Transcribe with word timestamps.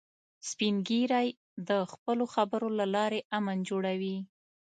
سپین 0.49 0.75
ږیری 0.87 1.27
د 1.69 1.71
خپلو 1.91 2.23
خبرو 2.33 2.67
له 2.79 2.85
لارې 2.95 3.19
امن 3.37 3.57
جوړوي 3.69 4.17